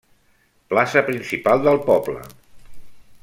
Plaça 0.73 1.03
principal 1.09 1.63
del 1.67 1.79
poble. 1.91 2.25